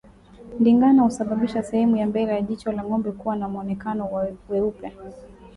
Ndigana 0.59 1.03
husababisha 1.03 1.63
sehemu 1.63 1.97
ya 1.97 2.07
mbele 2.07 2.31
ya 2.31 2.41
jicho 2.41 2.71
la 2.71 2.83
ngombe 2.83 3.11
kuwa 3.11 3.35
na 3.35 3.49
mwonekano 3.49 4.05
wa 4.11 4.27
weupe 4.49 4.97